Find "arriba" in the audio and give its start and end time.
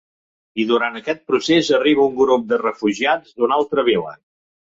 1.79-2.07